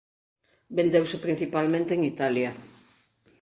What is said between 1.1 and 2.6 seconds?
principalmente en Italia.